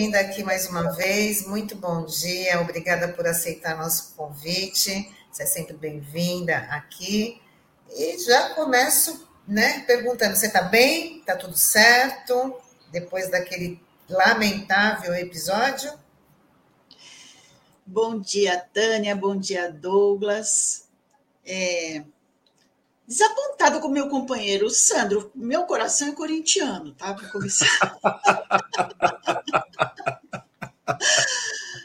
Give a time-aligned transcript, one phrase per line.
[0.00, 1.46] Bem-vinda aqui mais uma vez.
[1.46, 2.58] Muito bom dia.
[2.62, 5.14] Obrigada por aceitar nosso convite.
[5.30, 7.38] Você é sempre bem-vinda aqui.
[7.90, 11.18] E já começo, né, perguntando: você está bem?
[11.18, 12.58] Está tudo certo?
[12.90, 13.78] Depois daquele
[14.08, 15.92] lamentável episódio?
[17.84, 19.14] Bom dia, Tânia.
[19.14, 20.88] Bom dia, Douglas.
[21.44, 22.04] É,
[23.10, 25.32] desapontado com meu companheiro, o Sandro.
[25.34, 27.12] Meu coração é corintiano, tá?
[27.12, 27.66] Para começar.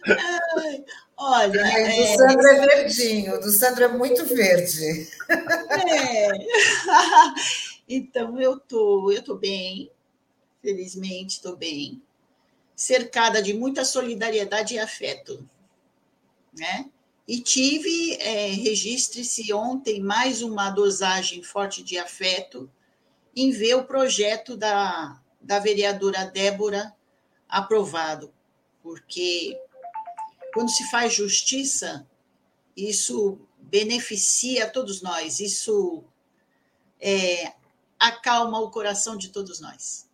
[0.06, 0.86] Ai,
[1.18, 1.62] olha.
[1.62, 2.16] É...
[2.16, 5.10] Do Sandro é verdinho, do Sandro é muito verde.
[5.90, 6.30] É.
[7.88, 9.92] Então, eu tô, eu tô bem,
[10.60, 12.02] felizmente estou bem,
[12.76, 15.48] cercada de muita solidariedade e afeto,
[16.52, 16.90] né?
[17.27, 22.70] E tive, é, registre-se ontem, mais uma dosagem forte de afeto
[23.35, 26.96] em ver o projeto da, da vereadora Débora
[27.49, 28.34] aprovado,
[28.81, 29.59] porque
[30.53, 32.07] quando se faz justiça,
[32.77, 36.03] isso beneficia todos nós, isso
[36.99, 37.53] é,
[37.99, 40.07] acalma o coração de todos nós.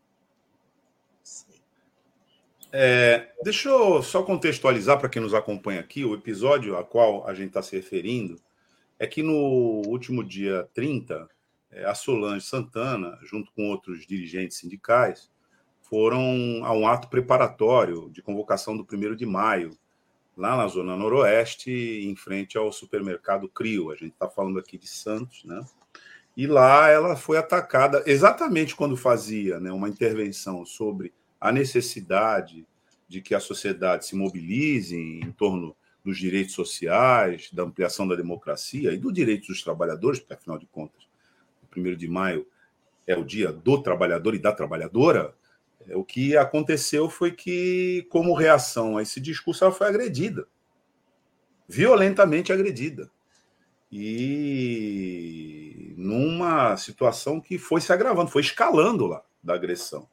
[2.74, 7.34] É, deixa eu só contextualizar para quem nos acompanha aqui, o episódio a qual a
[7.34, 8.38] gente está se referindo
[8.98, 11.28] é que no último dia 30,
[11.72, 15.30] é, a Solange Santana, junto com outros dirigentes sindicais,
[15.82, 19.76] foram a um ato preparatório de convocação do 1 de maio,
[20.38, 23.92] lá na Zona Noroeste, em frente ao supermercado Crio.
[23.92, 25.66] A gente está falando aqui de Santos, né?
[26.38, 31.12] E lá ela foi atacada exatamente quando fazia né, uma intervenção sobre
[31.42, 32.66] a necessidade
[33.10, 35.76] de que a sociedade se mobilize em torno
[36.06, 40.68] dos direitos sociais, da ampliação da democracia e do direito dos trabalhadores, porque, afinal de
[40.68, 41.04] contas,
[41.64, 42.48] o 1 de maio
[43.06, 45.36] é o dia do trabalhador e da trabalhadora,
[45.88, 50.48] é, o que aconteceu foi que, como reação a esse discurso, ela foi agredida
[51.72, 53.10] violentamente agredida.
[53.90, 60.08] E numa situação que foi se agravando, foi escalando lá da agressão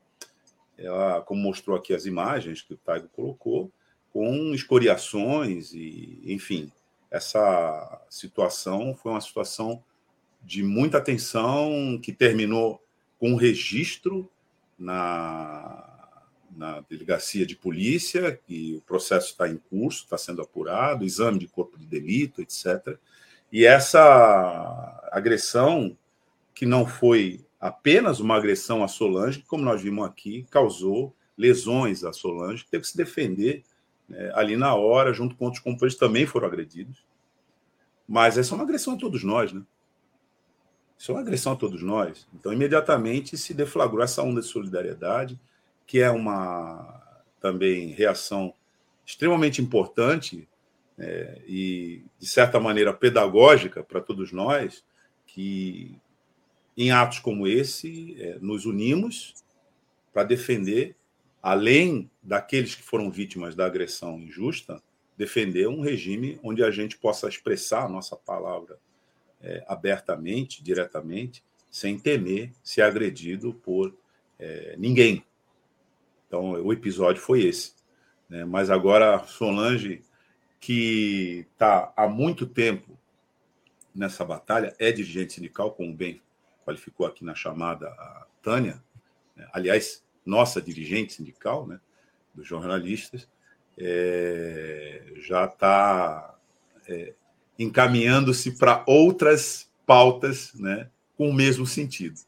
[0.78, 3.70] ela, como mostrou aqui as imagens que o Taigo colocou,
[4.12, 6.72] com escoriações e, enfim,
[7.10, 9.82] essa situação foi uma situação
[10.42, 12.82] de muita atenção que terminou
[13.18, 14.30] com um registro
[14.78, 15.98] na,
[16.56, 21.48] na delegacia de polícia, e o processo está em curso, está sendo apurado, exame de
[21.48, 22.96] corpo de delito, etc.
[23.50, 25.96] E essa agressão,
[26.54, 32.04] que não foi apenas uma agressão à Solange, que, como nós vimos aqui, causou lesões
[32.04, 33.64] à Solange, que teve que se defender
[34.08, 37.04] né, ali na hora, junto com outros companheiros que também foram agredidos.
[38.08, 39.62] Mas essa é uma agressão a todos nós, né?
[40.98, 42.26] Isso é uma agressão a todos nós.
[42.34, 45.38] Então, imediatamente se deflagrou essa onda de solidariedade,
[45.86, 48.52] que é uma também reação
[49.06, 50.48] extremamente importante
[50.98, 54.84] é, e, de certa maneira, pedagógica para todos nós,
[55.26, 55.96] que
[56.78, 59.34] em atos como esse, é, nos unimos
[60.12, 60.94] para defender,
[61.42, 64.80] além daqueles que foram vítimas da agressão injusta,
[65.16, 68.78] defender um regime onde a gente possa expressar a nossa palavra
[69.42, 73.92] é, abertamente, diretamente, sem temer ser agredido por
[74.38, 75.24] é, ninguém.
[76.28, 77.72] Então, o episódio foi esse.
[78.28, 78.44] Né?
[78.44, 80.00] Mas agora, Solange,
[80.60, 82.96] que está há muito tempo
[83.92, 86.22] nessa batalha, é dirigente sindical, como bem
[86.68, 88.82] qualificou aqui na chamada a Tânia,
[89.34, 89.48] né?
[89.54, 91.80] aliás, nossa dirigente sindical, né,
[92.34, 93.26] dos jornalistas,
[93.78, 96.36] é, já está
[96.86, 97.14] é,
[97.58, 102.20] encaminhando-se para outras pautas né, com o mesmo sentido.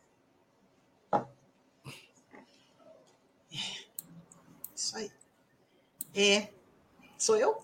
[4.75, 5.11] Isso aí.
[6.15, 6.49] É,
[7.19, 7.63] sou eu?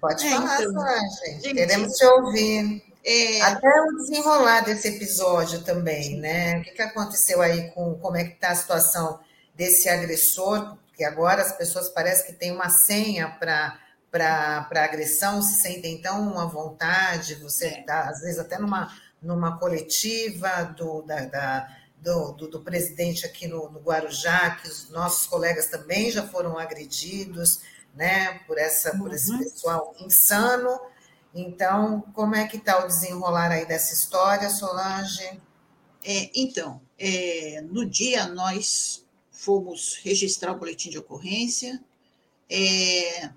[0.00, 0.84] Pode é, falar, então,
[1.24, 1.52] gente.
[1.52, 2.95] Queremos te ouvir.
[3.06, 3.40] É...
[3.42, 6.58] Até o desenrolar desse episódio também, né?
[6.58, 9.20] O que, que aconteceu aí com como é que está a situação
[9.54, 10.76] desse agressor?
[10.88, 13.78] Porque agora as pessoas parecem que têm uma senha para
[14.10, 20.62] para agressão, se sentem tão à vontade, você está, às vezes, até numa, numa coletiva
[20.76, 21.68] do, da, da
[22.00, 26.56] do, do, do, presidente aqui no, no, Guarujá, que os nossos colegas também já foram
[26.58, 27.60] agredidos
[27.94, 29.00] né, por, essa, uhum.
[29.00, 29.38] por esse uhum.
[29.38, 30.80] pessoal insano.
[31.38, 35.38] Então, como é que está o desenrolar aí dessa história, Solange?
[36.02, 41.78] É, então, é, no dia nós fomos registrar o boletim de ocorrência.
[42.48, 43.30] É,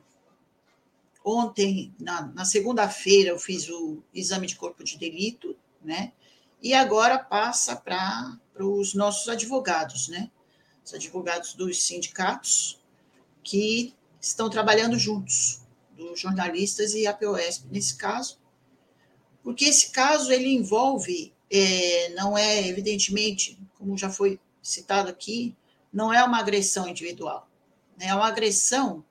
[1.25, 5.53] ontem, na, na segunda-feira, eu fiz o exame de corpo de delito,
[5.83, 6.13] né?
[6.61, 10.31] E agora passa para os nossos advogados, né?
[10.89, 12.79] os advogados dos sindicatos,
[13.43, 15.61] que estão trabalhando juntos,
[15.99, 18.39] dos jornalistas e a POSP nesse caso,
[19.43, 25.55] porque esse caso ele envolve, é, não é evidentemente, como já foi citado aqui,
[25.91, 27.49] não é uma agressão individual,
[27.97, 28.07] né?
[28.07, 29.03] é uma agressão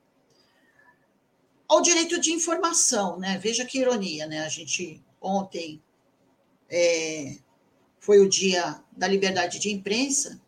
[1.69, 3.37] ao direito de informação, né?
[3.37, 4.40] Veja que ironia, né?
[4.40, 5.82] A gente ontem
[6.70, 7.37] é,
[8.00, 10.40] foi o dia da liberdade de imprensa,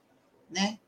[0.49, 0.79] né?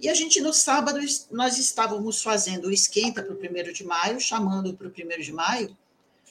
[0.00, 0.98] E a gente, no sábado,
[1.30, 5.30] nós estávamos fazendo o esquenta para o primeiro de maio, chamando para o primeiro de
[5.30, 5.76] maio,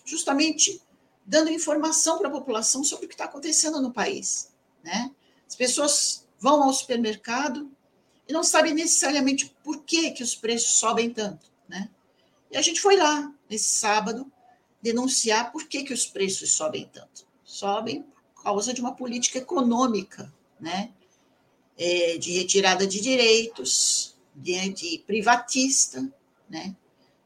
[0.04, 0.82] justamente
[1.24, 4.52] dando informação para a população sobre o que está acontecendo no país.
[4.84, 5.12] Né?
[5.48, 7.72] As pessoas vão ao supermercado
[8.28, 11.52] e não sabem necessariamente por que, que os preços sobem tanto.
[11.68, 11.92] Né?
[12.50, 14.32] E a gente foi lá, nesse sábado,
[14.82, 17.28] denunciar por que, que os preços sobem tanto.
[17.44, 20.92] Sobem por causa de uma política econômica, né?
[21.80, 26.12] É, de retirada de direitos, de, privatista,
[26.50, 26.76] né,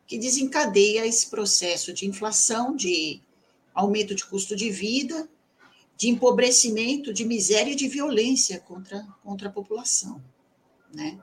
[0.06, 3.20] que desencadeia esse processo de inflação, de
[3.74, 5.28] aumento de custo de vida,
[5.98, 10.24] de empobrecimento, de miséria e de violência contra, contra a população.
[10.94, 11.20] Né?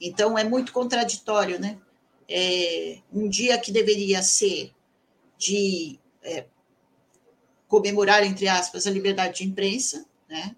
[0.00, 1.60] Então, é muito contraditório.
[1.60, 1.78] Né?
[2.26, 4.72] É, um dia que deveria ser
[5.36, 6.46] de é,
[7.68, 10.56] comemorar, entre aspas, a liberdade de imprensa, né?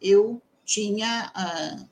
[0.00, 0.40] eu
[0.70, 1.84] tinha ah,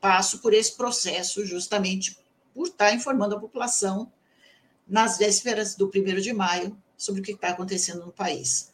[0.00, 2.16] passo por esse processo justamente
[2.54, 4.12] por estar informando a população
[4.86, 8.70] nas vésperas do primeiro de maio sobre o que está acontecendo no país.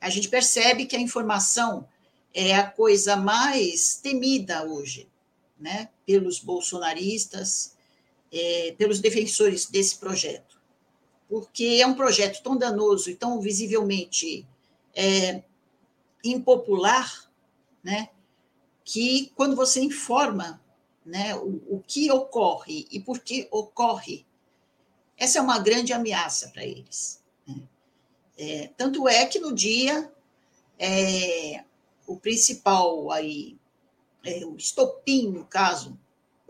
[0.00, 1.86] A gente percebe que a informação
[2.32, 5.06] é a coisa mais temida hoje,
[5.60, 7.76] né, pelos bolsonaristas,
[8.32, 10.58] é, pelos defensores desse projeto,
[11.28, 14.46] porque é um projeto tão danoso e tão visivelmente
[14.94, 15.42] é,
[16.24, 17.30] impopular,
[17.84, 18.08] né,
[18.84, 20.60] que quando você informa
[21.04, 24.26] né, o, o que ocorre e por que ocorre,
[25.16, 27.22] essa é uma grande ameaça para eles.
[27.46, 27.62] Né?
[28.36, 30.12] É, tanto é que no dia
[30.78, 31.64] é,
[32.06, 33.56] o principal aí,
[34.24, 35.98] é, o estopim, no caso,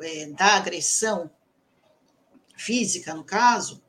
[0.01, 1.31] é, da agressão
[2.57, 3.83] física, no caso,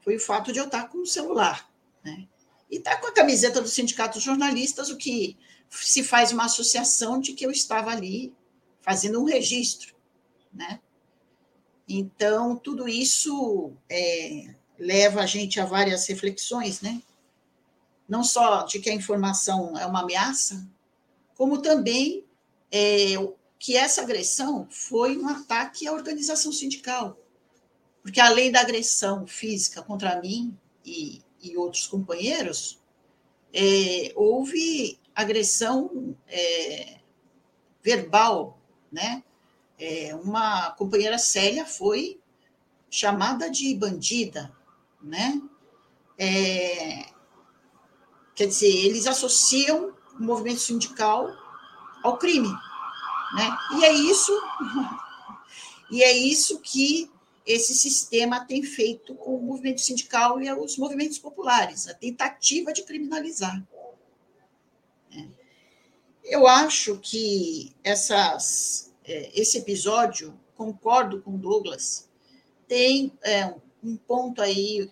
[0.00, 1.70] foi o fato de eu estar com o celular.
[2.02, 2.28] Né?
[2.70, 5.36] E estar com a camiseta do Sindicato dos Jornalistas, o que
[5.82, 8.34] se faz uma associação de que eu estava ali
[8.80, 9.94] fazendo um registro,
[10.52, 10.80] né?
[11.88, 17.02] Então, tudo isso é, leva a gente a várias reflexões, né?
[18.08, 20.66] Não só de que a informação é uma ameaça,
[21.36, 22.24] como também
[22.70, 23.14] é,
[23.58, 27.18] que essa agressão foi um ataque à organização sindical.
[28.02, 32.78] Porque, além da agressão física contra mim e, e outros companheiros,
[33.52, 36.98] é, houve agressão é,
[37.82, 38.58] verbal,
[38.90, 39.22] né?
[39.78, 42.20] É, uma companheira Célia foi
[42.90, 44.54] chamada de bandida,
[45.02, 45.40] né?
[46.18, 47.06] É,
[48.34, 51.28] quer dizer, eles associam o movimento sindical
[52.02, 52.48] ao crime,
[53.34, 53.58] né?
[53.78, 54.32] E é isso,
[55.90, 57.10] e é isso que
[57.44, 62.82] esse sistema tem feito com o movimento sindical e os movimentos populares, a tentativa de
[62.84, 63.62] criminalizar.
[66.22, 72.08] Eu acho que essas, é, esse episódio, concordo com Douglas,
[72.66, 74.90] tem é, um ponto aí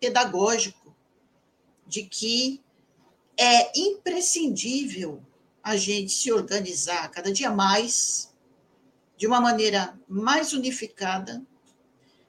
[0.00, 0.94] pedagógico
[1.86, 2.60] de que
[3.36, 5.22] é imprescindível
[5.62, 8.32] a gente se organizar cada dia mais,
[9.16, 11.44] de uma maneira mais unificada,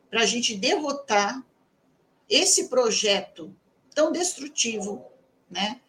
[0.10, 1.44] para a gente derrotar
[2.30, 3.56] esse projeto
[3.96, 5.06] tão destrutivo,
[5.50, 5.82] né,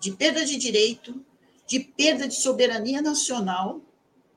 [0.00, 1.24] de perda de direito,
[1.66, 3.80] de perda de soberania nacional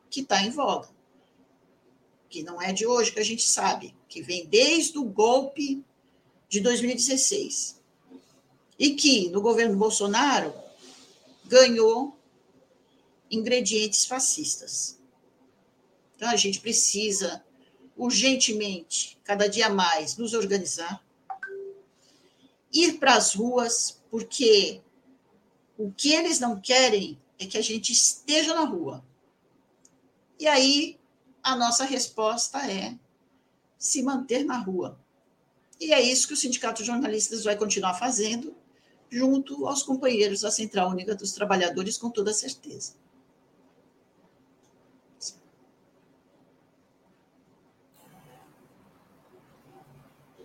[0.09, 0.89] que está em voga.
[2.29, 5.83] Que não é de hoje que a gente sabe, que vem desde o golpe
[6.49, 7.81] de 2016.
[8.77, 10.53] E que, no governo Bolsonaro,
[11.45, 12.17] ganhou
[13.31, 14.99] ingredientes fascistas.
[16.15, 17.43] Então, a gente precisa
[17.95, 21.03] urgentemente, cada dia mais, nos organizar,
[22.71, 24.81] ir para as ruas, porque
[25.83, 29.03] o que eles não querem é que a gente esteja na rua.
[30.39, 30.97] E aí
[31.43, 32.97] a nossa resposta é
[33.77, 34.97] se manter na rua.
[35.81, 38.55] E é isso que o Sindicato de Jornalistas vai continuar fazendo,
[39.11, 42.93] junto aos companheiros da Central Única dos Trabalhadores, com toda certeza.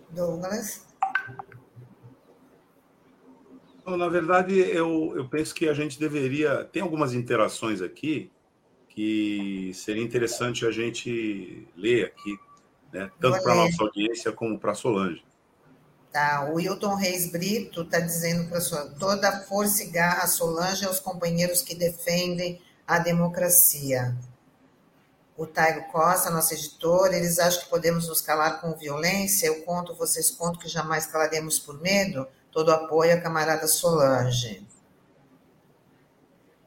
[0.09, 0.88] Douglas?
[3.97, 6.63] Na verdade, eu, eu penso que a gente deveria.
[6.65, 8.31] Tem algumas interações aqui
[8.89, 12.37] que seria interessante a gente ler aqui,
[12.91, 13.09] né?
[13.19, 15.23] tanto para a nossa audiência como para a Solange.
[16.11, 18.59] Tá, o Wilton Reis Brito está dizendo para
[18.99, 24.17] toda a força e garra Solange aos companheiros que defendem a democracia.
[25.37, 29.47] O Taigo Costa, nosso editor, eles acham que podemos nos calar com violência.
[29.47, 32.27] Eu conto, vocês contam que jamais calaremos por medo.
[32.51, 34.67] Todo apoio à camarada Solange.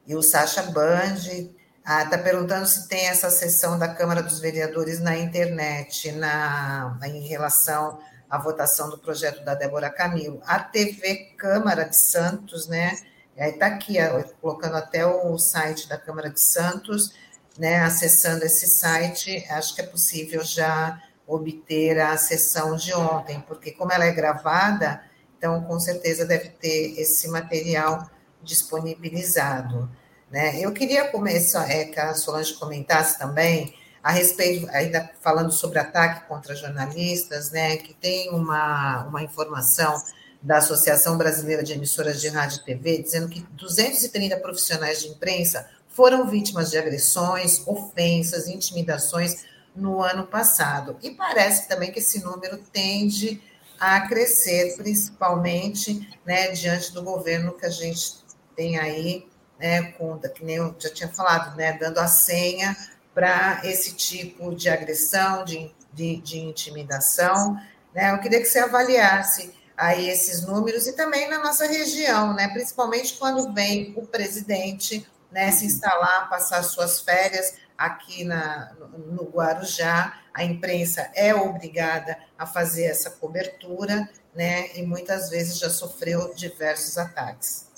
[0.07, 5.01] E o Sacha Band está ah, perguntando se tem essa sessão da Câmara dos Vereadores
[5.01, 7.99] na internet, na, em relação
[8.33, 10.41] a votação do projeto da Débora Camilo.
[10.47, 12.97] A TV Câmara de Santos, né?
[13.37, 13.97] Está aqui,
[14.41, 17.13] colocando até o site da Câmara de Santos,
[17.59, 17.81] né?
[17.81, 23.93] Acessando esse site, acho que é possível já obter a sessão de ontem, porque como
[23.93, 25.03] ela é gravada,
[25.43, 28.09] então com certeza deve ter esse material
[28.45, 29.91] disponibilizado.
[30.31, 30.61] Né?
[30.61, 36.29] Eu queria começar, é, que a Solange comentasse também a respeito, ainda falando sobre ataque
[36.29, 40.01] contra jornalistas, né, que tem uma, uma informação
[40.41, 45.69] da Associação Brasileira de Emissoras de Rádio e TV, dizendo que 230 profissionais de imprensa
[45.89, 49.45] foram vítimas de agressões, ofensas, intimidações
[49.75, 50.97] no ano passado.
[51.03, 53.41] E parece também que esse número tende
[53.83, 58.23] a crescer, principalmente né, diante do governo que a gente
[58.55, 59.27] tem aí,
[59.59, 62.77] né, com, que nem eu já tinha falado, né, dando a senha
[63.13, 67.61] para esse tipo de agressão, de, de, de, intimidação.
[67.93, 68.13] Né?
[68.13, 72.47] Eu queria que você avaliasse aí esses números e também na nossa região, né?
[72.51, 80.21] principalmente quando vem o presidente né, se instalar, passar suas férias aqui na, no Guarujá,
[80.33, 86.97] a imprensa é obrigada a fazer essa cobertura, né, e muitas vezes já sofreu diversos
[86.97, 87.69] ataques.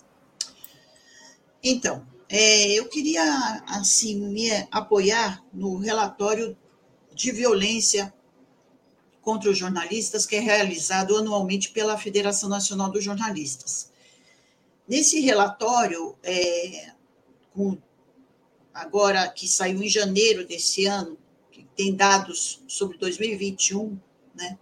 [1.62, 6.56] Então, é, eu queria, assim, me apoiar no relatório
[7.12, 8.12] de violência
[9.20, 13.90] contra os jornalistas, que é realizado anualmente pela Federação Nacional dos Jornalistas.
[14.86, 16.92] Nesse relatório, é,
[17.54, 17.78] com,
[18.74, 21.16] agora que saiu em janeiro desse ano,
[21.50, 23.98] que tem dados sobre 2021,
[24.34, 24.58] né,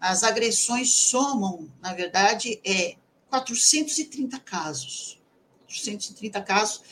[0.00, 2.96] as agressões somam, na verdade, é
[3.28, 5.20] 430 casos.
[5.66, 6.82] 430 casos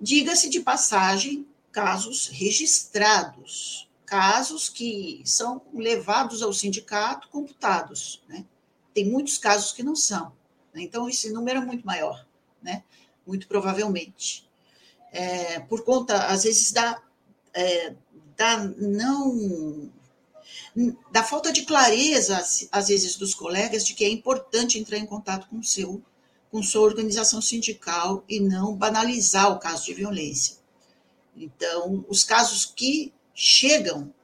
[0.00, 8.22] Diga-se de passagem, casos registrados, casos que são levados ao sindicato, computados.
[8.28, 8.44] Né?
[8.92, 10.32] Tem muitos casos que não são.
[10.74, 10.82] Né?
[10.82, 12.26] Então, esse número é muito maior,
[12.60, 12.84] né?
[13.26, 14.46] muito provavelmente.
[15.14, 17.00] É, por conta, às vezes, da,
[17.54, 17.94] é,
[18.36, 19.90] da não
[21.10, 22.36] da falta de clareza,
[22.72, 26.02] às vezes, dos colegas de que é importante entrar em contato com seu
[26.50, 30.56] com sua organização sindical e não banalizar o caso de violência.
[31.36, 34.14] Então, os casos que chegam,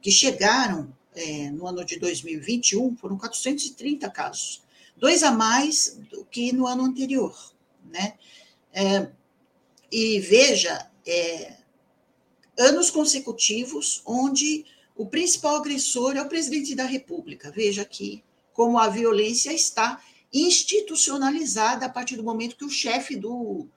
[0.00, 4.62] que chegaram é, no ano de 2021, foram 430 casos,
[4.96, 7.36] dois a mais do que no ano anterior,
[7.84, 8.14] né?
[8.72, 9.08] É,
[9.92, 11.58] e veja, é,
[12.58, 14.64] anos consecutivos onde
[14.96, 17.50] o principal agressor é o presidente da República.
[17.50, 23.68] Veja aqui como a violência está institucionalizada a partir do momento que o chefe do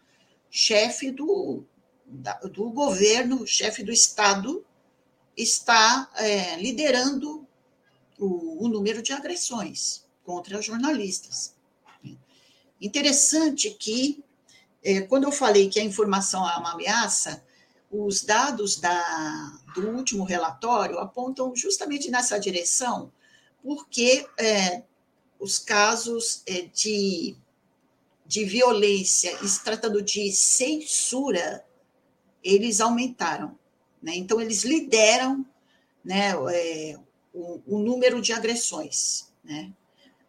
[0.49, 1.65] chefe do,
[2.51, 4.65] do governo, chefe do Estado,
[5.35, 7.45] está é, liderando
[8.17, 11.53] o, o, número de agressões contra jornalistas.
[12.79, 14.23] Interessante que,
[15.09, 17.43] quando eu falei que a informação é uma ameaça,
[17.91, 23.11] os dados da, do último relatório apontam justamente nessa direção,
[23.63, 24.83] porque é,
[25.39, 27.35] os casos é, de,
[28.25, 31.65] de violência, se tratando de censura,
[32.43, 33.57] eles aumentaram.
[34.01, 34.15] Né?
[34.15, 35.45] Então, eles lideram
[36.03, 36.97] né, é,
[37.33, 39.33] o, o, número de agressões.
[39.43, 39.73] Né?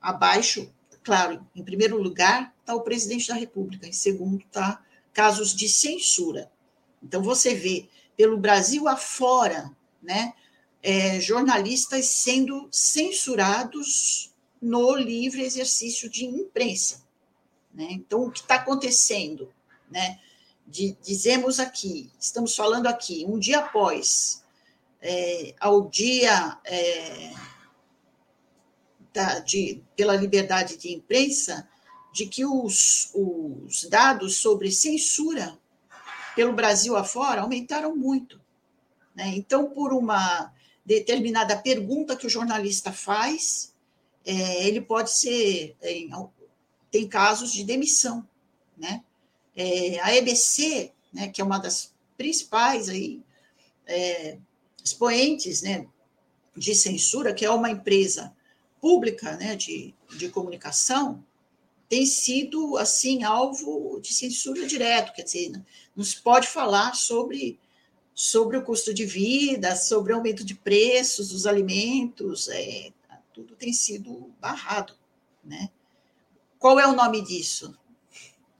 [0.00, 0.72] Abaixo,
[1.06, 6.50] claro, em primeiro lugar está o presidente da República, em segundo está casos de censura.
[7.00, 9.70] Então, você vê, pelo Brasil afora,
[10.02, 10.34] né,
[10.82, 17.06] é, jornalistas sendo censurados no livre exercício de imprensa.
[17.72, 17.86] Né?
[17.92, 19.54] Então, o que está acontecendo?
[19.88, 20.18] Né?
[20.66, 24.42] De, dizemos aqui, estamos falando aqui, um dia após,
[25.00, 27.32] é, ao dia é,
[29.16, 31.66] da, de, pela liberdade de imprensa,
[32.12, 35.58] de que os, os dados sobre censura
[36.34, 38.38] pelo Brasil afora aumentaram muito.
[39.14, 39.28] Né?
[39.28, 40.52] Então, por uma
[40.84, 43.74] determinada pergunta que o jornalista faz,
[44.22, 45.74] é, ele pode ser.
[45.80, 45.98] É,
[46.90, 48.28] tem casos de demissão.
[48.76, 49.02] Né?
[49.56, 53.22] É, a EBC, né, que é uma das principais aí,
[53.86, 54.36] é,
[54.84, 55.86] expoentes né,
[56.54, 58.35] de censura, que é uma empresa
[58.80, 61.24] pública né, de, de comunicação,
[61.88, 65.52] tem sido assim alvo de censura direto, quer dizer,
[65.94, 67.58] não se pode falar sobre
[68.14, 72.90] sobre o custo de vida, sobre o aumento de preços dos alimentos, é,
[73.34, 74.94] tudo tem sido barrado,
[75.44, 75.68] né?
[76.58, 77.78] Qual é o nome disso?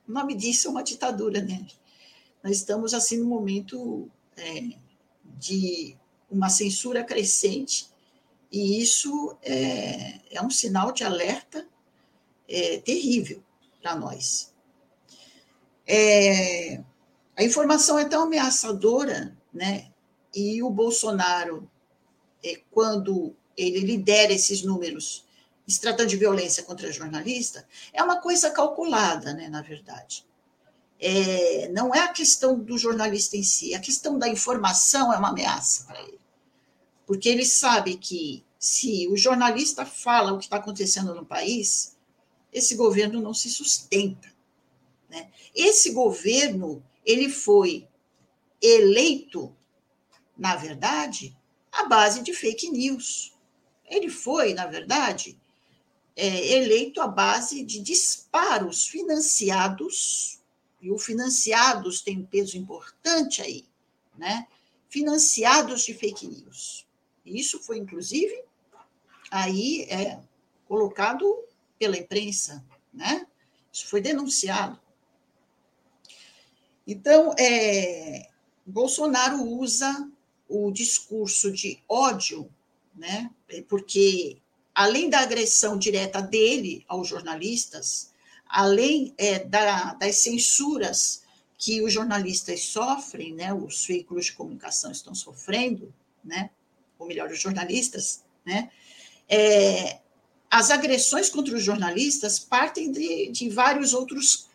[0.06, 1.66] O nome disso é uma ditadura, né?
[2.44, 4.76] Nós estamos assim num momento é,
[5.38, 5.96] de
[6.30, 7.88] uma censura crescente
[8.50, 11.66] e isso é, é um sinal de alerta
[12.48, 13.42] é, terrível
[13.82, 14.54] para nós.
[15.86, 16.82] É,
[17.36, 19.90] a informação é tão ameaçadora, né?
[20.34, 21.70] E o Bolsonaro,
[22.44, 25.24] é, quando ele lidera esses números,
[25.66, 29.48] se tratando de violência contra jornalista, é uma coisa calculada, né?
[29.48, 30.26] Na verdade.
[30.98, 35.28] É, não é a questão do jornalista em si, a questão da informação é uma
[35.28, 36.15] ameaça para ele.
[37.06, 41.96] Porque ele sabe que se o jornalista fala o que está acontecendo no país,
[42.52, 44.34] esse governo não se sustenta.
[45.08, 45.30] Né?
[45.54, 47.86] Esse governo ele foi
[48.60, 49.54] eleito,
[50.36, 51.36] na verdade,
[51.70, 53.32] à base de fake news.
[53.84, 55.38] Ele foi, na verdade,
[56.16, 60.40] é, eleito à base de disparos financiados,
[60.80, 63.64] e o financiados tem um peso importante aí,
[64.16, 64.46] né?
[64.88, 66.86] financiados de fake news.
[67.26, 68.42] Isso foi, inclusive,
[69.30, 70.21] aí é
[70.66, 71.45] colocado
[71.78, 73.26] pela imprensa, né?
[73.73, 74.80] Isso foi denunciado.
[76.87, 78.28] Então, é,
[78.64, 80.09] Bolsonaro usa
[80.49, 82.48] o discurso de ódio,
[82.94, 83.31] né?
[83.68, 84.38] Porque
[84.74, 88.12] além da agressão direta dele aos jornalistas,
[88.48, 91.22] além é, da, das censuras
[91.59, 93.53] que os jornalistas sofrem, né?
[93.53, 95.92] Os veículos de comunicação estão sofrendo,
[96.24, 96.50] né?
[96.98, 98.70] Ou melhor, os jornalistas, né?
[99.28, 100.00] É,
[100.50, 104.48] as agressões contra os jornalistas partem de, de vários outros,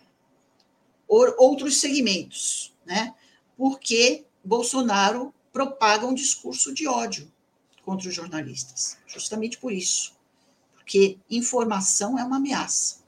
[1.08, 3.14] outros segmentos, né?
[3.58, 7.32] porque Bolsonaro propaga um discurso de ódio
[7.84, 10.16] contra os jornalistas, justamente por isso,
[10.74, 13.04] porque informação é uma ameaça.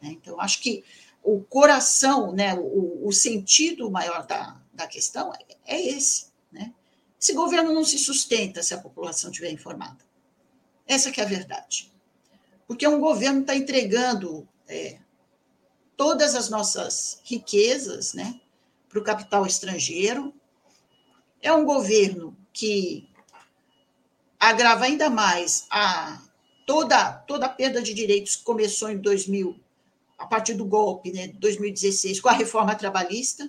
[0.00, 0.10] Né?
[0.10, 0.84] Então, acho que
[1.22, 6.26] o coração, né, o, o sentido maior da, da questão é, é esse.
[7.20, 10.04] Esse governo não se sustenta se a população estiver informada.
[10.86, 11.90] Essa é a verdade
[12.66, 14.98] porque um governo está entregando é,
[15.96, 18.40] todas as nossas riquezas né,
[18.88, 20.34] para o capital estrangeiro.
[21.40, 23.08] É um governo que
[24.38, 26.20] agrava ainda mais a
[26.66, 29.58] toda, toda a perda de direitos que começou em 2000,
[30.18, 33.48] a partir do golpe, né, 2016, com a reforma trabalhista,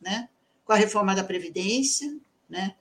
[0.00, 0.28] né,
[0.64, 2.14] com a reforma da Previdência.
[2.48, 2.74] Né,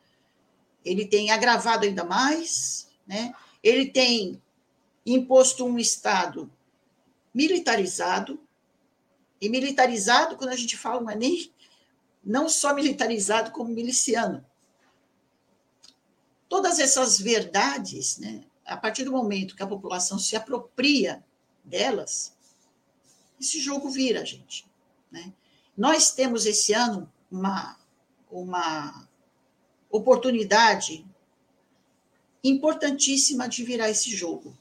[0.83, 4.41] ele tem agravado ainda mais, né, ele tem
[5.05, 6.51] imposto um Estado
[7.33, 8.39] militarizado,
[9.41, 11.51] e militarizado, quando a gente fala, não é nem
[12.23, 14.45] não só militarizado, como miliciano.
[16.49, 21.23] Todas essas verdades, né, a partir do momento que a população se apropria
[21.63, 22.35] delas,
[23.39, 24.65] esse jogo vira, gente.
[25.09, 25.31] Né?
[25.77, 27.79] Nós temos esse ano uma,
[28.29, 29.07] uma
[29.89, 31.05] oportunidade
[32.43, 34.57] importantíssima de virar esse jogo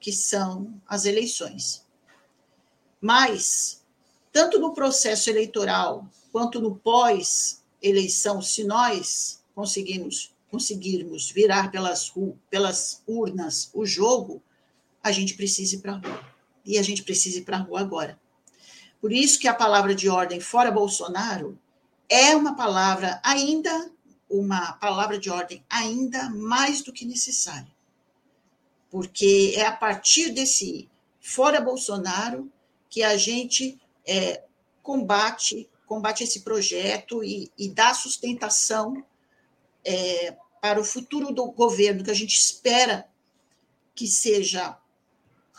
[0.00, 1.84] que são as eleições.
[3.00, 3.84] Mas,
[4.32, 12.12] tanto no processo eleitoral quanto no pós-eleição, se nós conseguimos, conseguirmos virar pelas,
[12.50, 14.42] pelas urnas o jogo,
[15.02, 16.24] a gente precisa ir para a rua.
[16.64, 18.20] E a gente precisa ir para a rua agora.
[19.00, 21.58] Por isso que a palavra de ordem fora Bolsonaro
[22.08, 23.90] é uma palavra ainda,
[24.28, 27.72] uma palavra de ordem ainda mais do que necessária.
[28.90, 30.88] Porque é a partir desse
[31.20, 32.50] fora Bolsonaro
[32.88, 34.44] que a gente é,
[34.82, 39.02] combate combate esse projeto e, e dá sustentação
[39.82, 43.08] é, para o futuro do governo que a gente espera
[43.94, 44.78] que seja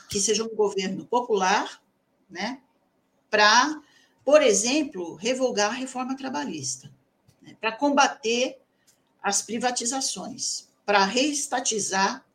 [0.08, 1.84] que seja um governo popular,
[2.28, 2.60] né,
[3.30, 3.80] para,
[4.26, 6.92] por exemplo, revogar a reforma trabalhista,
[7.56, 8.60] para combater
[9.22, 12.26] as privatizações, para reestatizar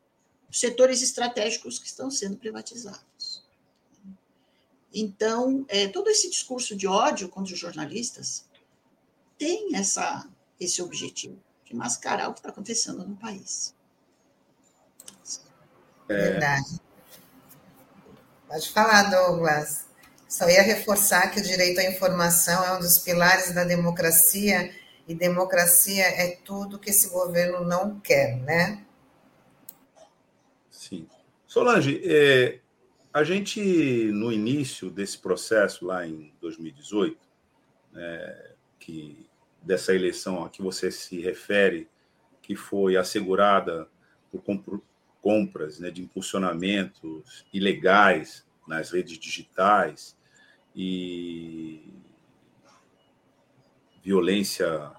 [0.51, 3.43] setores estratégicos que estão sendo privatizados.
[4.93, 8.45] Então, é, todo esse discurso de ódio contra os jornalistas
[9.37, 10.25] tem essa,
[10.57, 13.75] esse objetivo de mascarar o que está acontecendo no país.
[16.07, 16.13] É...
[16.13, 16.79] Verdade.
[18.47, 19.85] Pode falar, Douglas.
[20.29, 24.73] Só ia reforçar que o direito à informação é um dos pilares da democracia
[25.07, 28.83] E democracia é tudo que esse governo não quer, né?
[30.69, 31.07] Sim.
[31.45, 32.59] Solange, é,
[33.13, 33.61] a gente,
[34.11, 37.17] no início desse processo, lá em 2018,
[37.95, 39.25] é, que,
[39.61, 41.87] dessa eleição a que você se refere,
[42.41, 43.87] que foi assegurada
[44.31, 44.43] por
[45.21, 50.15] compras né, de impulsionamentos ilegais nas redes digitais
[50.75, 51.81] e
[54.05, 54.91] violência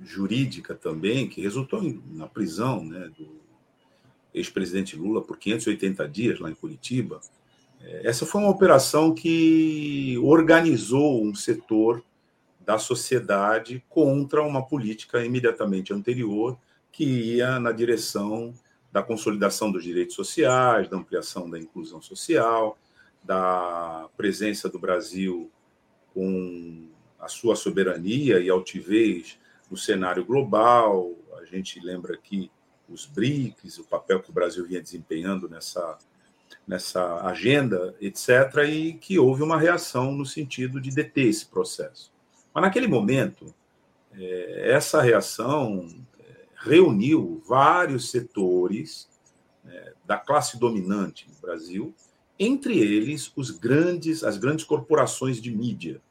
[0.00, 3.40] jurídica também, que resultou na prisão né, do
[4.34, 7.20] ex-presidente Lula por 580 dias lá em Curitiba.
[7.80, 12.02] É, essa foi uma operação que organizou um setor
[12.58, 16.58] da sociedade contra uma política imediatamente anterior
[16.90, 18.52] que ia na direção
[18.90, 22.76] da consolidação dos direitos sociais, da ampliação da inclusão social,
[23.22, 25.50] da presença do Brasil
[26.12, 26.91] com
[27.22, 29.38] a sua soberania e altivez
[29.70, 31.12] no cenário global.
[31.40, 32.50] A gente lembra aqui
[32.88, 35.98] os BRICS, o papel que o Brasil vinha desempenhando nessa,
[36.66, 38.28] nessa agenda, etc.,
[38.68, 42.12] e que houve uma reação no sentido de deter esse processo.
[42.52, 43.54] Mas, naquele momento,
[44.12, 46.24] é, essa reação é,
[46.56, 49.08] reuniu vários setores
[49.64, 51.94] né, da classe dominante no Brasil,
[52.36, 56.02] entre eles os grandes, as grandes corporações de mídia,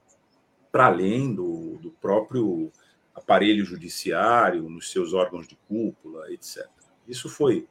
[0.71, 2.71] para além do, do próprio
[3.13, 6.67] aparelho judiciário, nos seus órgãos de cúpula, etc.
[7.07, 7.67] Isso foi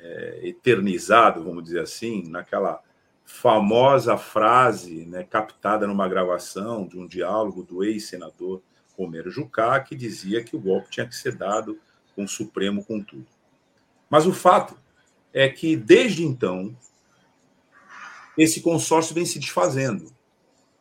[0.00, 2.80] é, eternizado, vamos dizer assim, naquela
[3.24, 8.62] famosa frase né, captada numa gravação de um diálogo do ex-senador
[8.96, 11.78] Romero Jucá, que dizia que o golpe tinha que ser dado
[12.14, 13.26] com o Supremo com tudo.
[14.08, 14.78] Mas o fato
[15.32, 16.74] é que, desde então,
[18.36, 20.10] esse consórcio vem se desfazendo,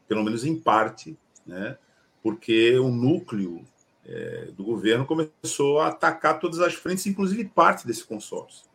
[0.07, 1.17] pelo menos em parte,
[1.47, 1.77] né?
[2.21, 3.63] porque o núcleo
[4.05, 8.65] é, do governo começou a atacar todas as frentes, inclusive parte desse consórcio.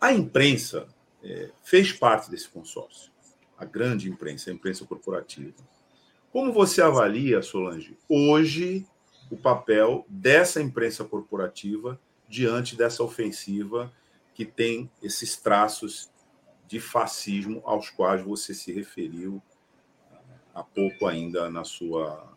[0.00, 0.86] A imprensa
[1.22, 3.10] é, fez parte desse consórcio,
[3.58, 5.54] a grande imprensa, a imprensa corporativa.
[6.32, 8.86] Como você avalia, Solange, hoje
[9.30, 13.92] o papel dessa imprensa corporativa diante dessa ofensiva
[14.34, 16.08] que tem esses traços
[16.68, 19.42] de fascismo aos quais você se referiu
[20.54, 22.36] há pouco ainda na sua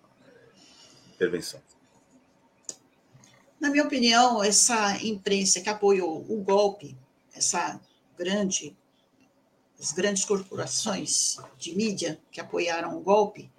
[1.13, 1.62] intervenção.
[3.60, 6.97] Na minha opinião, essa imprensa que apoiou o golpe,
[7.34, 7.80] essa
[8.17, 8.76] grande,
[9.80, 13.49] as grandes corporações de mídia que apoiaram o golpe,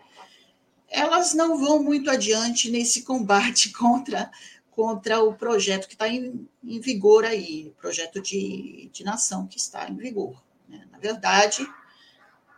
[0.88, 4.30] elas não vão muito adiante nesse combate contra,
[4.70, 9.88] contra o projeto que está em, em, vigor aí, projeto de, de nação que está
[9.88, 10.40] em vigor.
[10.68, 10.86] Né?
[10.92, 11.66] Na verdade,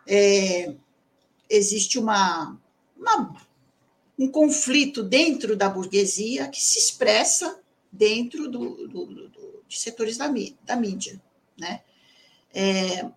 [0.06, 0.74] é,
[1.48, 2.58] existe uma,
[2.96, 3.36] uma,
[4.18, 10.26] um conflito dentro da burguesia que se expressa dentro do, do, do de setores da,
[10.62, 11.20] da mídia.
[11.58, 11.82] Né?
[12.54, 13.10] É,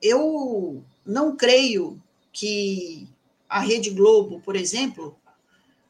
[0.00, 3.08] eu não creio que
[3.48, 5.16] a Rede Globo, por exemplo,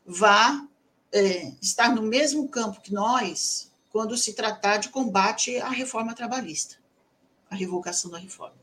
[0.05, 0.67] vá
[1.13, 6.77] é, estar no mesmo campo que nós quando se tratar de combate à reforma trabalhista,
[7.51, 8.62] à revogação da reforma.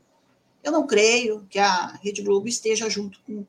[0.62, 3.46] Eu não creio que a Rede Globo esteja junto com,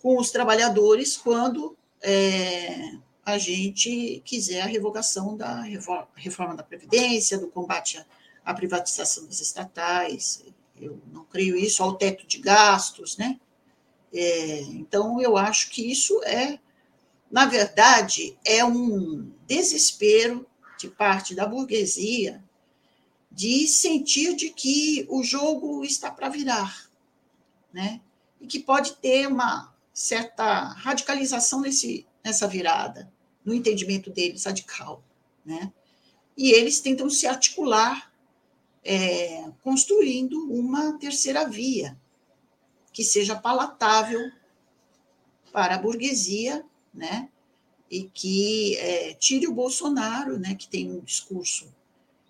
[0.00, 2.92] com os trabalhadores quando é,
[3.24, 5.62] a gente quiser a revogação da
[6.14, 8.04] reforma da Previdência, do combate
[8.44, 10.44] à, privatização das estatais.
[10.78, 13.38] Eu não creio isso, ao teto de gastos, né?
[14.12, 16.58] É, então, eu acho que isso é,
[17.30, 20.46] na verdade, é um desespero
[20.78, 22.42] de parte da burguesia
[23.40, 26.90] de sentir de que o jogo está para virar,
[27.72, 28.02] né?
[28.38, 33.10] E que pode ter uma certa radicalização nesse, nessa virada,
[33.42, 35.02] no entendimento deles radical,
[35.42, 35.72] né?
[36.36, 38.12] E eles tentam se articular,
[38.84, 41.98] é, construindo uma terceira via
[42.92, 44.30] que seja palatável
[45.50, 47.30] para a burguesia, né?
[47.90, 50.54] E que é, tire o Bolsonaro, né?
[50.54, 51.74] Que tem um discurso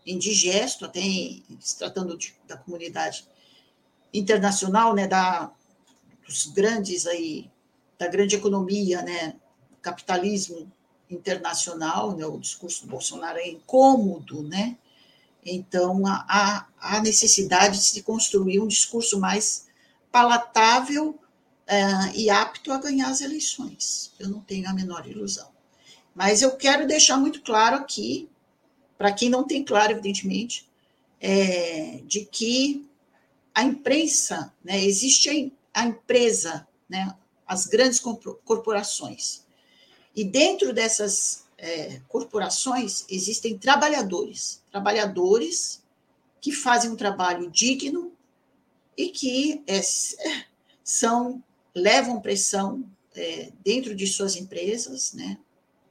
[0.07, 3.27] indigesto, até em, se tratando de, da comunidade
[4.13, 5.51] internacional, né, da,
[6.27, 7.51] dos grandes aí,
[7.99, 9.37] da grande economia, né,
[9.83, 10.71] capitalismo
[11.09, 14.77] internacional, né, o discurso do Bolsonaro é incômodo, né,
[15.45, 19.69] então há, há necessidade de se construir um discurso mais
[20.13, 24.13] palatável uh, e apto a ganhar as eleições.
[24.19, 25.49] Eu não tenho a menor ilusão.
[26.15, 28.29] Mas eu quero deixar muito claro aqui
[29.01, 30.69] para quem não tem claro, evidentemente,
[31.19, 32.87] é, de que
[33.55, 37.99] a imprensa, né, existe a, empresa, né, as grandes
[38.45, 39.43] corporações,
[40.15, 45.83] E dentro dessas é, corporações existem trabalhadores, trabalhadores
[46.39, 48.13] que fazem um trabalho digno
[48.95, 49.81] e que é,
[50.85, 51.43] são
[51.75, 52.85] levam pressão
[53.15, 55.39] é, dentro de suas empresas, né,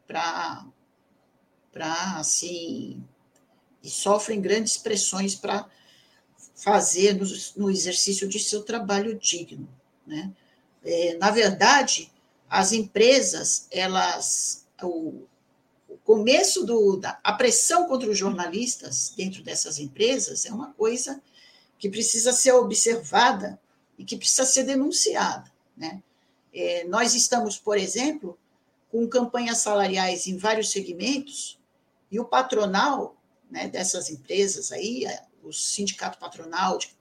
[0.06, 0.64] para
[1.72, 3.04] para assim
[3.84, 5.68] e sofrem grandes pressões para
[6.56, 9.68] fazer no, no, exercício de seu trabalho digno,
[10.06, 10.32] né?
[10.84, 12.12] É, na verdade,
[12.50, 15.24] as empresas, elas o,
[15.88, 21.22] o começo do, da a pressão contra os jornalistas dentro dessas empresas é uma coisa
[21.78, 23.60] que precisa ser observada
[23.98, 26.02] e que precisa ser denunciada, né?
[26.54, 28.38] É, nós estamos, por exemplo,
[28.90, 31.59] com campanhas salariais em vários segmentos
[32.12, 33.16] e o patronal
[33.50, 35.06] né, dessas empresas aí,
[35.44, 36.96] o sindicato patronal de,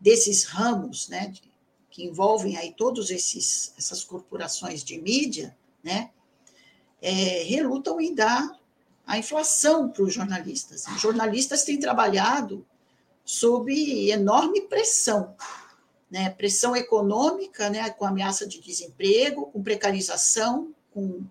[0.00, 1.42] desses ramos, né, de,
[1.90, 6.10] que envolvem aí todos esses essas corporações de mídia, né,
[7.00, 8.58] é, relutam em dar
[9.06, 10.86] a inflação para os jornalistas.
[10.86, 12.66] Os jornalistas têm trabalhado
[13.24, 13.72] sob
[14.10, 15.34] enorme pressão,
[16.10, 16.30] né?
[16.30, 17.90] pressão econômica, né?
[17.90, 21.22] com ameaça de desemprego, com precarização, com,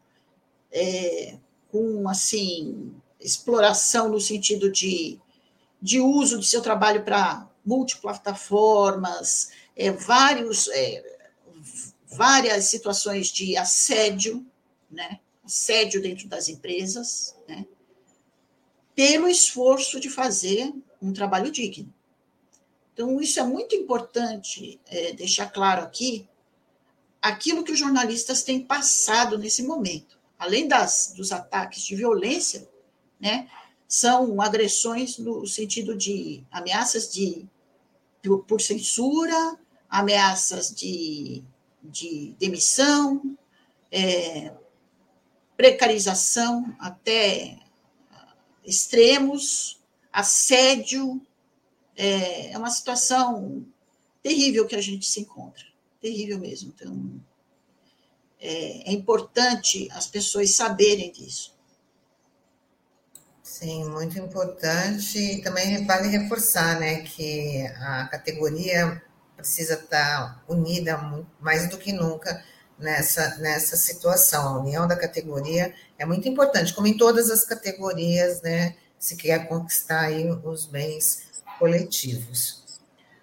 [0.71, 1.37] é,
[1.71, 5.19] com assim exploração no sentido de,
[5.81, 11.17] de uso de seu trabalho para multiplataformas, é, vários, é,
[12.07, 14.45] várias situações de assédio,
[14.91, 15.19] né?
[15.43, 17.65] assédio dentro das empresas, né?
[18.95, 21.91] pelo esforço de fazer um trabalho digno.
[22.93, 26.27] Então, isso é muito importante é, deixar claro aqui
[27.19, 30.19] aquilo que os jornalistas têm passado nesse momento.
[30.37, 32.69] Além das, dos ataques de violência,
[33.23, 33.47] né,
[33.87, 37.47] são agressões no sentido de ameaças de,
[38.21, 39.57] por, por censura,
[39.89, 41.41] ameaças de,
[41.81, 43.37] de demissão,
[43.89, 44.51] é,
[45.55, 47.59] precarização até
[48.65, 49.79] extremos,
[50.11, 51.21] assédio,
[51.95, 53.65] é, é uma situação
[54.21, 55.63] terrível que a gente se encontra,
[56.01, 56.73] terrível mesmo.
[56.75, 57.21] Então,
[58.39, 61.52] é, é importante as pessoas saberem disso.
[63.53, 65.19] Sim, muito importante.
[65.19, 68.99] E também vale reforçar né, que a categoria
[69.37, 72.43] precisa estar unida mais do que nunca
[72.79, 74.47] nessa, nessa situação.
[74.47, 79.47] A união da categoria é muito importante, como em todas as categorias, né, se quer
[79.47, 81.27] conquistar aí os bens
[81.59, 82.63] coletivos.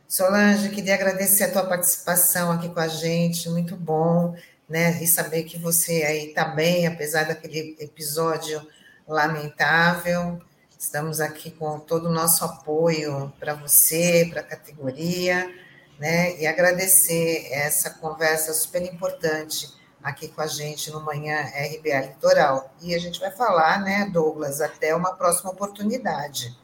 [0.06, 4.36] Solange, queria agradecer a tua participação aqui com a gente, muito bom,
[4.68, 5.02] né?
[5.02, 8.64] E saber que você aí está bem, apesar daquele episódio
[9.12, 10.40] lamentável.
[10.78, 15.52] Estamos aqui com todo o nosso apoio para você, para a categoria,
[15.98, 16.38] né?
[16.40, 19.68] E agradecer essa conversa super importante
[20.02, 22.74] aqui com a gente no Manhã RBA Litoral.
[22.80, 26.56] E a gente vai falar, né, Douglas, até uma próxima oportunidade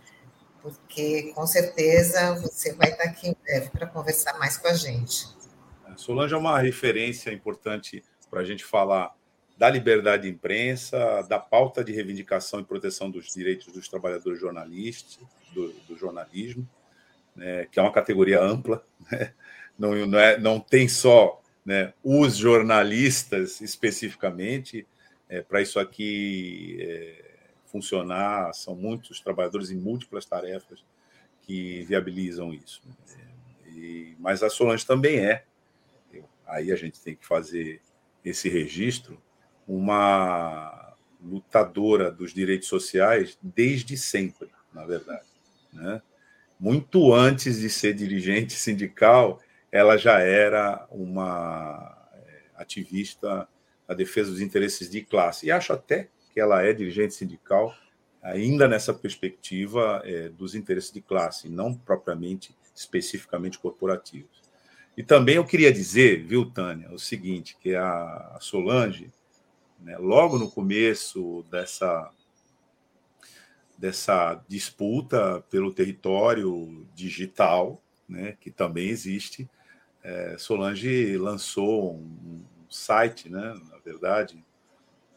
[0.67, 5.29] porque com certeza você vai estar aqui em breve para conversar mais com a gente.
[5.97, 9.15] Solange é uma referência importante para a gente falar
[9.57, 15.19] da liberdade de imprensa, da pauta de reivindicação e proteção dos direitos dos trabalhadores jornalistas,
[15.53, 16.69] do, do jornalismo,
[17.35, 19.33] né, que é uma categoria ampla, né,
[19.79, 24.87] não, não, é, não tem só né, os jornalistas especificamente,
[25.29, 27.25] é, para isso aqui é,
[27.67, 30.85] funcionar, são muitos trabalhadores em múltiplas tarefas
[31.43, 32.83] que viabilizam isso.
[33.67, 35.45] E, mas a Solange também é,
[36.47, 37.81] aí a gente tem que fazer
[38.25, 39.21] esse registro,
[39.67, 45.27] uma lutadora dos direitos sociais desde sempre, na verdade.
[45.73, 46.01] Né?
[46.59, 53.49] Muito antes de ser dirigente sindical, ela já era uma é, ativista
[53.89, 55.47] na defesa dos interesses de classe.
[55.47, 57.75] E acho até que ela é dirigente sindical,
[58.23, 64.43] ainda nessa perspectiva é, dos interesses de classe, não propriamente, especificamente corporativos.
[64.97, 69.11] E também eu queria dizer, viu, Tânia, o seguinte, que a Solange,
[69.81, 72.11] né, logo no começo dessa,
[73.77, 79.49] dessa disputa pelo território digital, né, que também existe,
[80.03, 84.45] é, Solange lançou um, um site, né, na verdade,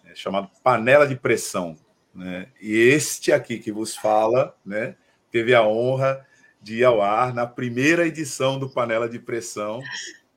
[0.05, 1.77] é chamado Panela de Pressão.
[2.13, 2.47] Né?
[2.59, 4.95] E este aqui que vos fala né,
[5.31, 6.25] teve a honra
[6.61, 9.81] de ir ao ar na primeira edição do Panela de Pressão,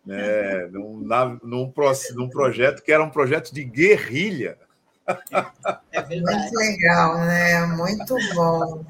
[0.05, 1.73] né, num, na, num,
[2.15, 4.59] num projeto que era um projeto de guerrilha.
[5.93, 7.67] É Muito legal, né?
[7.67, 8.85] Muito bom.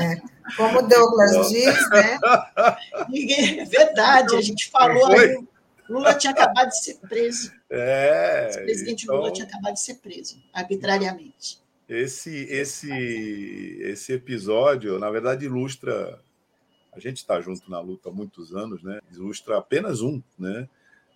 [0.00, 0.16] É.
[0.56, 2.18] Como o Douglas diz, né?
[3.58, 5.36] É verdade, a gente falou aí
[5.88, 7.52] Lula tinha acabado de ser preso.
[7.70, 8.50] É.
[8.52, 11.60] O presidente então, Lula tinha acabado de ser preso, arbitrariamente.
[11.88, 16.20] Esse, esse, esse episódio, na verdade, ilustra.
[16.96, 19.00] A gente está junto na luta há muitos anos, né?
[19.12, 20.68] Ilustra apenas um, né?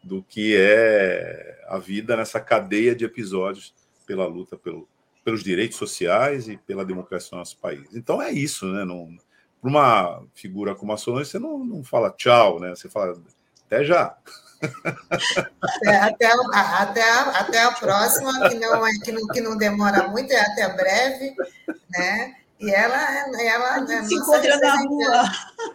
[0.02, 3.74] Do que é a vida nessa cadeia de episódios
[4.06, 4.88] pela luta pelo,
[5.24, 7.94] pelos direitos sociais e pela democracia no nosso país.
[7.94, 8.84] Então é isso, né?
[9.60, 12.70] Para uma figura como a Solange, você não, não fala tchau, né?
[12.70, 13.20] Você fala
[13.66, 14.16] até já.
[15.62, 17.02] Até, até,
[17.34, 21.34] até, a próxima, que não, é, que, não, que não demora muito, é até breve,
[21.88, 22.36] né?
[22.60, 22.96] E ela,
[23.40, 25.22] ela a gente se encontra na rua.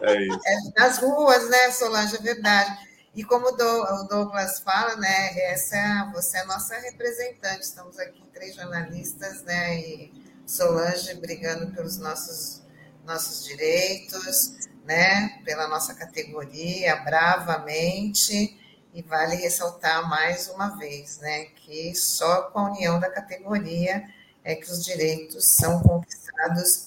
[0.02, 0.40] É isso.
[0.46, 2.86] É, nas ruas, né, Solange, é verdade.
[3.12, 7.62] E como o Douglas fala, né, essa, você é a nossa representante.
[7.62, 10.12] Estamos aqui três jornalistas, né, e
[10.46, 12.64] Solange brigando pelos nossos
[13.04, 18.60] nossos direitos, né, pela nossa categoria, bravamente.
[18.92, 24.04] E vale ressaltar mais uma vez, né, que só com a união da categoria
[24.44, 26.25] é que os direitos são conquistados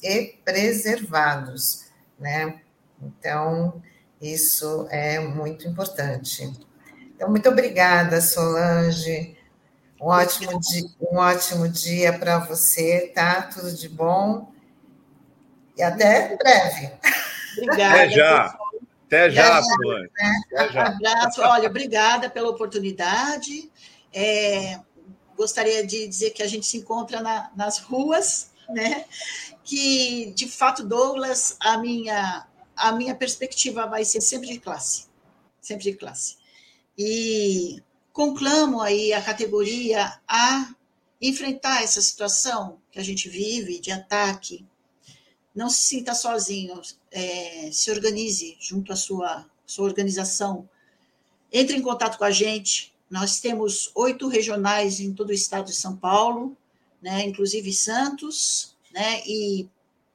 [0.04, 1.86] e preservados,
[2.20, 2.62] né?
[3.02, 3.82] Então,
[4.22, 6.52] isso é muito importante.
[7.16, 9.38] Então, muito obrigada, Solange.
[10.00, 13.42] Um ótimo dia, um ótimo dia para você, tá?
[13.42, 14.52] Tudo de bom.
[15.78, 16.92] E até breve.
[17.58, 17.96] Obrigada.
[17.96, 18.58] Até já.
[19.08, 20.12] Até já, Solange.
[20.54, 20.88] Até já.
[20.88, 21.42] Abraço.
[21.42, 23.70] Olha, obrigada pela oportunidade.
[24.14, 24.80] É,
[25.36, 29.06] gostaria de dizer que a gente se encontra na, nas ruas, né?
[29.64, 35.08] Que, de fato, Douglas, a minha, a minha perspectiva vai ser sempre de classe.
[35.62, 36.38] Sempre de classe.
[36.98, 40.74] E conclamo aí a categoria a
[41.22, 44.66] enfrentar essa situação que a gente vive de ataque.
[45.54, 50.70] Não se sinta sozinho, é, se organize junto à sua, sua organização,
[51.52, 52.94] entre em contato com a gente.
[53.10, 56.56] Nós temos oito regionais em todo o estado de São Paulo,
[57.02, 59.68] né, inclusive Santos, né, e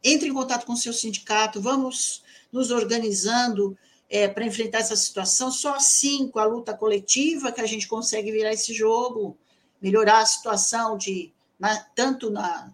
[0.03, 3.77] entre em contato com o seu sindicato, vamos nos organizando
[4.09, 5.51] é, para enfrentar essa situação.
[5.51, 9.37] Só assim, com a luta coletiva, que a gente consegue virar esse jogo,
[9.81, 12.73] melhorar a situação de na, tanto na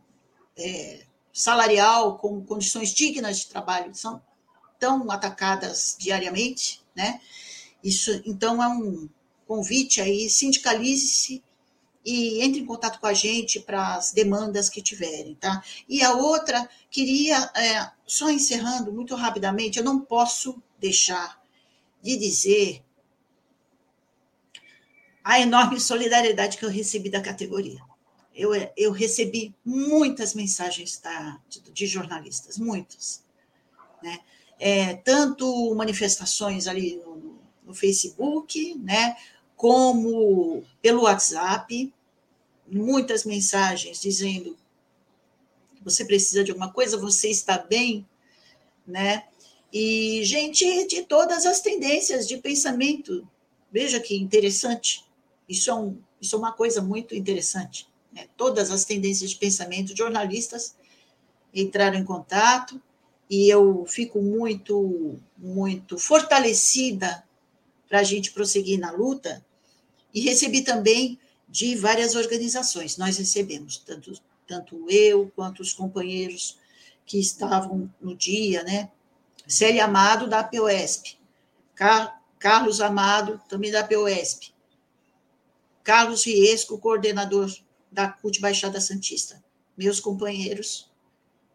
[0.57, 4.21] é, salarial, com condições dignas de trabalho, são
[4.79, 7.21] tão atacadas diariamente, né?
[7.83, 9.09] Isso, então, é um
[9.47, 11.43] convite aí, sindicalize-se
[12.05, 15.63] e entre em contato com a gente para as demandas que tiverem, tá?
[15.89, 21.41] E a outra, queria, é, só encerrando muito rapidamente, eu não posso deixar
[22.03, 22.83] de dizer
[25.23, 27.91] a enorme solidariedade que eu recebi da categoria
[28.41, 31.39] eu, eu recebi muitas mensagens da,
[31.73, 33.23] de, jornalistas, muitas.
[34.03, 34.19] Né?
[34.59, 39.17] É, tanto manifestações ali no, no, Facebook, né,
[39.61, 41.93] como pelo WhatsApp,
[42.67, 44.57] muitas mensagens dizendo
[45.83, 48.07] você precisa de alguma coisa, você está bem,
[48.87, 49.25] né?
[49.73, 53.27] E gente de todas as tendências de pensamento.
[53.73, 55.05] Veja que interessante.
[55.49, 59.97] Isso é, um, isso é uma coisa muito interessante né, todas as tendências de pensamento,
[59.97, 60.75] jornalistas
[61.55, 62.81] entraram em contato
[63.29, 67.25] e eu fico muito, muito fortalecida
[67.89, 69.45] para a gente prosseguir na luta.
[70.13, 71.19] E recebi também
[71.49, 74.13] de várias organizações, nós recebemos, tanto,
[74.47, 76.59] tanto eu quanto os companheiros
[77.05, 78.91] que estavam no dia, né?
[79.47, 81.17] Célia Amado, da POSP,
[81.75, 84.55] Car Carlos Amado, também da POSP,
[85.85, 87.53] Carlos Riesco, coordenador
[87.93, 89.43] da CUT Baixada Santista.
[89.77, 90.91] Meus companheiros,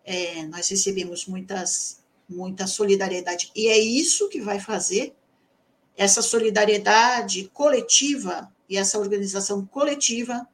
[0.04, 3.52] é, nós recebemos muitas, muita solidariedade.
[3.56, 5.16] E é isso que vai fazer
[5.98, 10.48] essa solidariedade coletiva e essa organização coletiva,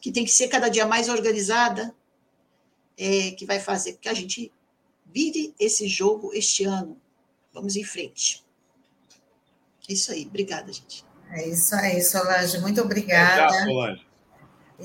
[0.00, 1.94] que tem que ser cada dia mais organizada,
[2.96, 4.52] é, que vai fazer com que a gente
[5.06, 7.00] vire esse jogo este ano.
[7.52, 8.44] Vamos em frente.
[9.88, 10.26] É isso aí.
[10.26, 11.04] Obrigada, gente.
[11.30, 12.58] É isso aí, Solange.
[12.58, 13.48] Muito obrigada.
[13.48, 14.08] Tchau, Solange.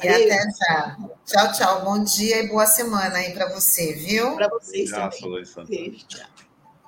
[0.01, 0.97] E até já.
[1.25, 1.83] Tchau, tchau.
[1.83, 4.35] Bom dia e boa semana aí para você, viu?
[4.35, 5.67] Para vocês também.
[5.67, 6.27] Beijo, tchau.